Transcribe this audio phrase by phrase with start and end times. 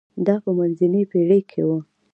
[0.25, 1.69] دا په منځنۍ پېړۍ کې و.